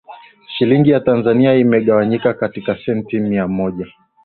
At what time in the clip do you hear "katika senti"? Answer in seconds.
2.33-3.19